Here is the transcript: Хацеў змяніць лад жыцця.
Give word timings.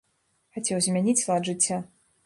Хацеў 0.55 0.81
змяніць 0.87 1.25
лад 1.29 1.43
жыцця. 1.51 1.77